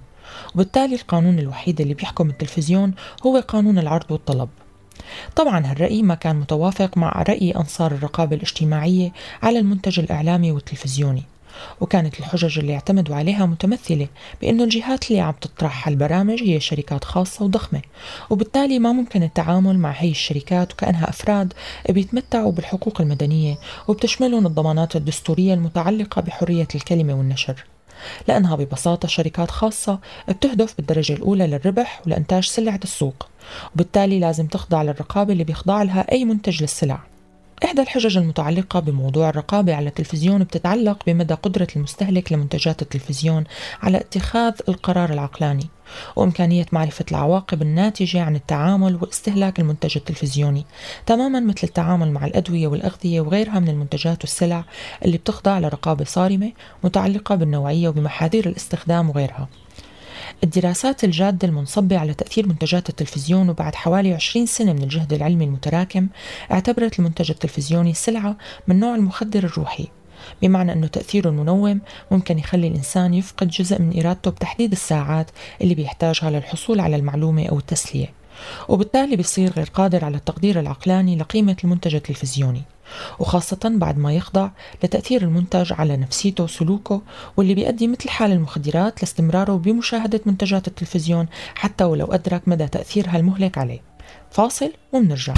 وبالتالي 0.55 0.95
القانون 0.95 1.39
الوحيد 1.39 1.81
اللي 1.81 1.93
بيحكم 1.93 2.29
التلفزيون 2.29 2.93
هو 3.25 3.43
قانون 3.47 3.79
العرض 3.79 4.11
والطلب. 4.11 4.49
طبعا 5.35 5.65
هالرأي 5.65 6.01
ما 6.01 6.15
كان 6.15 6.35
متوافق 6.35 6.97
مع 6.97 7.23
رأي 7.29 7.51
أنصار 7.51 7.91
الرقابة 7.91 8.35
الاجتماعية 8.35 9.11
على 9.43 9.59
المنتج 9.59 9.99
الإعلامي 9.99 10.51
والتلفزيوني 10.51 11.23
وكانت 11.81 12.19
الحجج 12.19 12.59
اللي 12.59 12.73
اعتمدوا 12.73 13.15
عليها 13.15 13.45
متمثلة 13.45 14.07
بأنه 14.41 14.63
الجهات 14.63 15.11
اللي 15.11 15.21
عم 15.21 15.33
تطرح 15.41 15.87
هالبرامج 15.87 16.43
هي 16.43 16.59
شركات 16.59 17.03
خاصة 17.03 17.45
وضخمة 17.45 17.81
وبالتالي 18.29 18.79
ما 18.79 18.91
ممكن 18.91 19.23
التعامل 19.23 19.79
مع 19.79 19.91
هي 19.91 20.11
الشركات 20.11 20.73
وكأنها 20.73 21.09
أفراد 21.09 21.53
بيتمتعوا 21.89 22.51
بالحقوق 22.51 23.01
المدنية 23.01 23.57
وبتشملهم 23.87 24.45
الضمانات 24.45 24.95
الدستورية 24.95 25.53
المتعلقة 25.53 26.21
بحرية 26.21 26.67
الكلمة 26.75 27.13
والنشر. 27.13 27.65
لأنها 28.27 28.55
ببساطة 28.55 29.07
شركات 29.07 29.51
خاصة 29.51 29.99
بتهدف 30.29 30.75
بالدرجة 30.77 31.13
الأولى 31.13 31.47
للربح 31.47 32.01
ولإنتاج 32.05 32.43
سلعة 32.43 32.79
السوق 32.83 33.27
وبالتالي 33.75 34.19
لازم 34.19 34.47
تخضع 34.47 34.81
للرقابة 34.81 35.33
اللي 35.33 35.43
بيخضع 35.43 35.83
لها 35.83 36.11
أي 36.11 36.25
منتج 36.25 36.61
للسلع. 36.61 36.99
إحدى 37.65 37.81
الحجج 37.81 38.17
المتعلقة 38.17 38.79
بموضوع 38.79 39.29
الرقابة 39.29 39.75
على 39.75 39.89
التلفزيون 39.89 40.43
بتتعلق 40.43 41.03
بمدى 41.07 41.33
قدرة 41.33 41.67
المستهلك 41.75 42.31
لمنتجات 42.33 42.81
التلفزيون 42.81 43.43
على 43.81 43.97
اتخاذ 43.97 44.53
القرار 44.69 45.13
العقلاني. 45.13 45.67
وإمكانية 46.15 46.65
معرفة 46.71 47.05
العواقب 47.11 47.61
الناتجة 47.61 48.21
عن 48.23 48.35
التعامل 48.35 48.95
واستهلاك 49.01 49.59
المنتج 49.59 49.97
التلفزيوني 49.97 50.65
تماما 51.05 51.39
مثل 51.39 51.59
التعامل 51.63 52.11
مع 52.11 52.25
الأدوية 52.25 52.67
والأغذية 52.67 53.21
وغيرها 53.21 53.59
من 53.59 53.69
المنتجات 53.69 54.21
والسلع 54.21 54.63
اللي 55.05 55.17
بتخضع 55.17 55.59
لرقابة 55.59 56.05
صارمة 56.05 56.51
متعلقة 56.83 57.35
بالنوعية 57.35 57.89
وبمحاذير 57.89 58.45
الاستخدام 58.45 59.09
وغيرها. 59.09 59.47
الدراسات 60.43 61.03
الجادة 61.03 61.47
المنصبة 61.47 61.97
على 61.97 62.13
تأثير 62.13 62.47
منتجات 62.47 62.89
التلفزيون 62.89 63.49
وبعد 63.49 63.75
حوالي 63.75 64.13
20 64.13 64.45
سنة 64.45 64.73
من 64.73 64.83
الجهد 64.83 65.13
العلمي 65.13 65.45
المتراكم 65.45 66.07
اعتبرت 66.51 66.99
المنتج 66.99 67.31
التلفزيوني 67.31 67.93
سلعة 67.93 68.37
من 68.67 68.79
نوع 68.79 68.95
المخدر 68.95 69.43
الروحي. 69.43 69.87
بمعنى 70.41 70.73
أنه 70.73 70.87
تأثيره 70.87 71.29
المنوم 71.29 71.81
ممكن 72.11 72.39
يخلي 72.39 72.67
الإنسان 72.67 73.13
يفقد 73.13 73.47
جزء 73.47 73.81
من 73.81 73.99
إرادته 73.99 74.31
بتحديد 74.31 74.71
الساعات 74.71 75.31
اللي 75.61 75.75
بيحتاجها 75.75 76.29
للحصول 76.29 76.79
على 76.79 76.95
المعلومة 76.95 77.45
أو 77.47 77.57
التسلية. 77.57 78.13
وبالتالي 78.69 79.15
بيصير 79.15 79.51
غير 79.51 79.69
قادر 79.73 80.05
على 80.05 80.17
التقدير 80.17 80.59
العقلاني 80.59 81.17
لقيمة 81.17 81.57
المنتج 81.63 81.95
التلفزيوني 81.95 82.61
وخاصة 83.19 83.59
بعد 83.63 83.97
ما 83.97 84.13
يخضع 84.13 84.49
لتأثير 84.83 85.21
المنتج 85.21 85.73
على 85.73 85.97
نفسيته 85.97 86.43
وسلوكه 86.43 87.01
واللي 87.37 87.53
بيؤدي 87.53 87.87
مثل 87.87 88.09
حال 88.09 88.31
المخدرات 88.31 89.01
لاستمراره 89.01 89.53
بمشاهدة 89.53 90.21
منتجات 90.25 90.67
التلفزيون 90.67 91.27
حتى 91.55 91.83
ولو 91.83 92.05
أدرك 92.05 92.47
مدى 92.47 92.67
تأثيرها 92.67 93.17
المهلك 93.17 93.57
عليه. 93.57 93.79
فاصل 94.31 94.71
ومنرجع. 94.93 95.33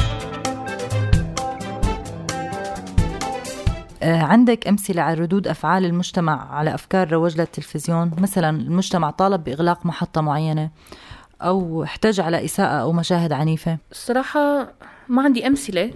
عندك 4.03 4.67
أمثلة 4.67 5.01
على 5.01 5.22
ردود 5.22 5.48
أفعال 5.48 5.86
المجتمع 5.86 6.53
على 6.53 6.74
أفكار 6.74 7.12
روج 7.12 7.38
للتلفزيون؟ 7.38 8.12
مثلا 8.17 8.50
المجتمع 8.50 9.10
طالب 9.12 9.43
بإغلاق 9.43 9.86
محطة 9.86 10.22
معينة 10.22 10.69
أو 11.41 11.83
احتاج 11.83 12.19
على 12.19 12.45
إساءة 12.45 12.81
أو 12.81 12.91
مشاهد 12.91 13.31
عنيفة؟ 13.31 13.77
الصراحة 13.91 14.74
ما 15.10 15.24
عندي 15.24 15.48
أمثلة. 15.48 15.93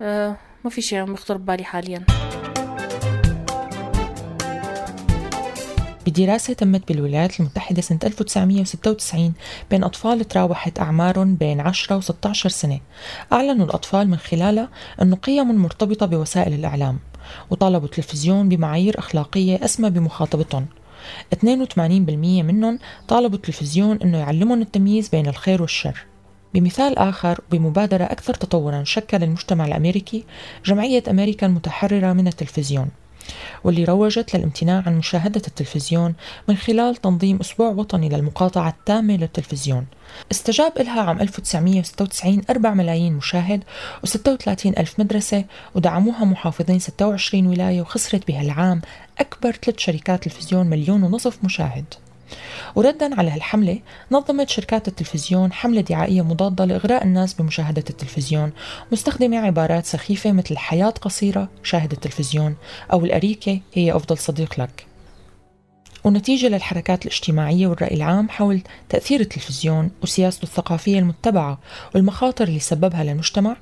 أه 0.00 0.36
ما 0.64 0.70
في 0.70 0.80
شيء 0.80 0.98
عم 0.98 1.12
يخطر 1.12 1.36
ببالي 1.36 1.64
حاليا. 1.64 2.04
بدراسة 6.06 6.52
تمت 6.52 6.88
بالولايات 6.88 7.40
المتحدة 7.40 7.82
سنة 7.82 7.98
1996 8.04 9.32
بين 9.70 9.84
أطفال 9.84 10.28
تراوحت 10.28 10.80
أعمارهم 10.80 11.34
بين 11.34 11.60
10 11.60 11.96
و 11.96 12.00
16 12.00 12.48
سنة. 12.48 12.80
أعلنوا 13.32 13.66
الأطفال 13.66 14.08
من 14.08 14.16
خلالها 14.16 14.68
أنه 15.02 15.16
قيم 15.16 15.62
مرتبطة 15.62 16.06
بوسائل 16.06 16.52
الإعلام 16.54 16.98
وطالبوا 17.50 17.86
التلفزيون 17.86 18.48
بمعايير 18.48 18.98
أخلاقية 18.98 19.64
أسمى 19.64 19.90
بمخاطبتهم. 19.90 20.66
82% 21.34 21.78
منهم 22.42 22.78
طالبوا 23.08 23.36
التلفزيون 23.36 23.98
أنه 24.02 24.18
يعلمهم 24.18 24.62
التمييز 24.62 25.08
بين 25.08 25.26
الخير 25.26 25.62
والشر. 25.62 26.06
بمثال 26.54 26.98
آخر 26.98 27.40
بمبادرة 27.50 28.04
أكثر 28.04 28.34
تطورا 28.34 28.84
شكل 28.84 29.22
المجتمع 29.22 29.64
الأمريكي 29.64 30.24
جمعية 30.64 31.02
أمريكا 31.10 31.46
المتحررة 31.46 32.12
من 32.12 32.26
التلفزيون. 32.26 32.88
واللي 33.64 33.84
روجت 33.84 34.36
للامتناع 34.36 34.82
عن 34.86 34.98
مشاهدة 34.98 35.42
التلفزيون 35.46 36.14
من 36.48 36.56
خلال 36.56 36.96
تنظيم 36.96 37.36
أسبوع 37.40 37.68
وطني 37.68 38.08
للمقاطعة 38.08 38.68
التامة 38.68 39.16
للتلفزيون. 39.16 39.86
استجاب 40.30 40.72
إلها 40.80 41.00
عام 41.00 41.20
1996 41.20 42.42
4 42.50 42.74
ملايين 42.74 43.12
مشاهد 43.12 43.64
و36 44.06 44.66
ألف 44.78 45.00
مدرسة 45.00 45.44
ودعموها 45.74 46.24
محافظين 46.24 46.78
26 46.78 47.46
ولاية 47.46 47.80
وخسرت 47.80 48.26
بهالعام 48.28 48.82
أكبر 49.18 49.52
ثلاث 49.52 49.78
شركات 49.78 50.24
تلفزيون 50.24 50.66
مليون 50.66 51.02
ونصف 51.02 51.44
مشاهد. 51.44 51.94
وردا 52.74 53.14
على 53.18 53.30
هالحملة 53.30 53.78
نظمت 54.10 54.48
شركات 54.48 54.88
التلفزيون 54.88 55.52
حملة 55.52 55.80
دعائية 55.80 56.22
مضادة 56.22 56.64
لإغراء 56.64 57.04
الناس 57.04 57.34
بمشاهدة 57.34 57.84
التلفزيون. 57.90 58.52
مستخدمة 58.92 59.38
عبارات 59.38 59.86
سخيفة 59.86 60.32
مثل 60.32 60.48
الحياة 60.50 60.90
قصيرة 60.90 61.48
شاهد 61.62 61.92
التلفزيون 61.92 62.56
أو 62.92 63.04
الأريكة 63.04 63.60
هي 63.74 63.96
أفضل 63.96 64.18
صديق 64.18 64.60
لك 64.60 64.86
ونتيجة 66.04 66.48
للحركات 66.48 67.06
الاجتماعية 67.06 67.66
والرأي 67.66 67.94
العام 67.94 68.28
حول 68.28 68.62
تأثير 68.88 69.20
التلفزيون 69.20 69.90
وسياسته 70.02 70.42
الثقافية 70.42 70.98
المتبعة 70.98 71.58
والمخاطر 71.94 72.48
اللي 72.48 72.58
سببها 72.58 73.04
للمجتمع 73.04 73.56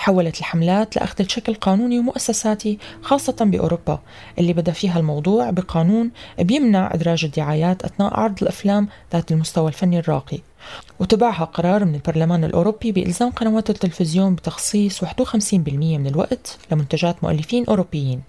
تحولت 0.00 0.38
الحملات 0.38 0.96
لأخذ 0.96 1.28
شكل 1.28 1.54
قانوني 1.54 1.98
ومؤسساتي 1.98 2.78
خاصة 3.02 3.36
بأوروبا. 3.40 4.00
اللي 4.38 4.52
بدأ 4.52 4.72
فيها 4.72 4.98
الموضوع 4.98 5.50
بقانون 5.50 6.10
بيمنع 6.38 6.94
إدراج 6.94 7.24
الدعايات 7.24 7.82
أثناء 7.84 8.20
عرض 8.20 8.42
الأفلام 8.42 8.88
ذات 9.12 9.32
المستوى 9.32 9.68
الفني 9.68 9.98
الراقي. 9.98 10.38
وتبعها 11.00 11.44
قرار 11.44 11.84
من 11.84 11.94
البرلمان 11.94 12.44
الأوروبي 12.44 12.92
بإلزام 12.92 13.30
قنوات 13.30 13.70
التلفزيون 13.70 14.34
بتخصيص 14.34 15.04
51% 15.04 15.98
من 15.98 16.06
الوقت 16.06 16.58
لمنتجات 16.72 17.24
مؤلفين 17.24 17.64
أوروبيين. 17.66 18.22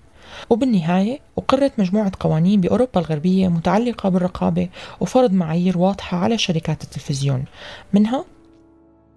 وبالنهاية 0.50 1.20
أقرت 1.38 1.72
مجموعة 1.78 2.12
قوانين 2.20 2.62
بأوروبا 2.62 3.00
الغربية 3.00 3.48
متعلقة 3.48 4.10
بالرقابة 4.10 4.70
وفرض 5.00 5.34
معايير 5.34 5.78
واضحة 5.78 6.18
على 6.18 6.38
شركات 6.38 6.84
التلفزيون. 6.84 7.46
منها 7.94 8.26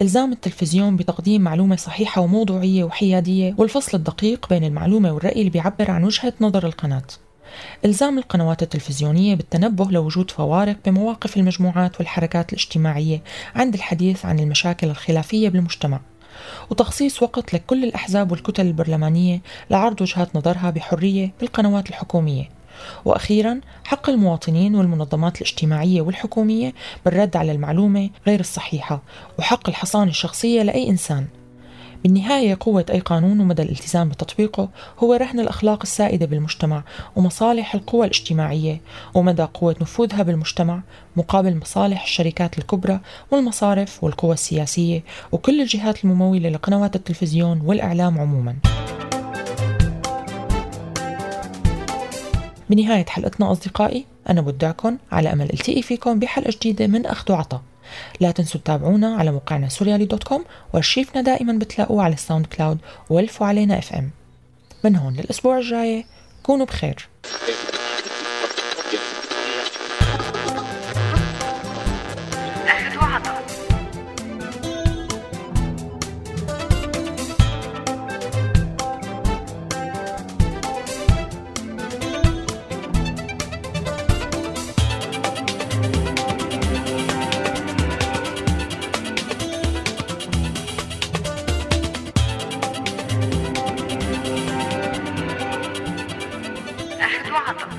إلزام 0.04 0.32
التلفزيون 0.32 0.96
بتقديم 0.96 1.42
معلومة 1.42 1.76
صحيحة 1.76 2.22
وموضوعية 2.22 2.84
وحيادية 2.84 3.54
والفصل 3.58 3.98
الدقيق 3.98 4.48
بين 4.48 4.64
المعلومة 4.64 5.12
والرأي 5.12 5.38
اللي 5.38 5.50
بيعبر 5.50 5.90
عن 5.90 6.04
وجهة 6.04 6.32
نظر 6.40 6.66
القناة. 6.66 7.02
إلزام 7.84 8.18
القنوات 8.18 8.62
التلفزيونية 8.62 9.34
بالتنبه 9.34 9.84
لوجود 9.90 10.30
فوارق 10.30 10.76
بمواقف 10.86 11.36
المجموعات 11.36 11.98
والحركات 11.98 12.52
الاجتماعية 12.52 13.22
عند 13.54 13.74
الحديث 13.74 14.24
عن 14.24 14.40
المشاكل 14.40 14.86
الخلافية 14.86 15.48
بالمجتمع. 15.48 16.00
وتخصيص 16.70 17.22
وقت 17.22 17.54
لكل 17.54 17.84
الأحزاب 17.84 18.32
والكتل 18.32 18.66
البرلمانية 18.66 19.40
لعرض 19.70 20.00
وجهات 20.00 20.36
نظرها 20.36 20.70
بحرية 20.70 21.32
بالقنوات 21.40 21.88
الحكومية. 21.88 22.48
وأخيرا 23.04 23.60
حق 23.84 24.10
المواطنين 24.10 24.74
والمنظمات 24.74 25.36
الاجتماعية 25.36 26.00
والحكومية 26.00 26.72
بالرد 27.04 27.36
على 27.36 27.52
المعلومة 27.52 28.10
غير 28.26 28.40
الصحيحة 28.40 29.02
وحق 29.38 29.68
الحصانة 29.68 30.10
الشخصية 30.10 30.62
لأي 30.62 30.88
إنسان 30.88 31.26
بالنهاية 32.02 32.56
قوة 32.60 32.84
أي 32.90 33.00
قانون 33.00 33.40
ومدى 33.40 33.62
الالتزام 33.62 34.08
بتطبيقه 34.08 34.68
هو 34.98 35.14
رهن 35.14 35.40
الأخلاق 35.40 35.78
السائدة 35.82 36.26
بالمجتمع 36.26 36.82
ومصالح 37.16 37.74
القوى 37.74 38.04
الاجتماعية 38.06 38.80
ومدى 39.14 39.42
قوة 39.42 39.76
نفوذها 39.80 40.22
بالمجتمع 40.22 40.80
مقابل 41.16 41.56
مصالح 41.56 42.02
الشركات 42.02 42.58
الكبرى 42.58 43.00
والمصارف 43.30 44.04
والقوى 44.04 44.32
السياسية 44.34 45.02
وكل 45.32 45.60
الجهات 45.60 46.04
الممولة 46.04 46.48
لقنوات 46.48 46.96
التلفزيون 46.96 47.60
والإعلام 47.60 48.18
عموماً. 48.18 48.56
بنهاية 52.70 53.06
حلقتنا 53.06 53.52
أصدقائي 53.52 54.04
أنا 54.28 54.40
بودعكم 54.40 54.98
على 55.12 55.32
أمل 55.32 55.52
التقي 55.52 55.82
فيكم 55.82 56.18
بحلقة 56.18 56.50
جديدة 56.50 56.86
من 56.86 57.06
أخذ 57.06 57.32
وعطا 57.32 57.62
لا 58.20 58.30
تنسوا 58.30 58.60
تتابعونا 58.60 59.16
على 59.16 59.32
موقعنا 59.32 59.68
سوريالي 59.68 60.04
dot 60.04 60.24
com 60.24 60.44
وارشيفنا 60.72 61.22
دائما 61.22 61.52
بتلاقوه 61.52 62.02
على 62.02 62.14
ال 62.14 62.46
SoundCloud 62.46 62.78
ولفوا 63.10 63.46
علينا 63.46 63.78
FM 63.78 64.10
من 64.84 64.96
هون 64.96 65.14
للأسبوع 65.14 65.58
الجاي 65.58 66.04
كونوا 66.42 66.66
بخير. 66.66 67.08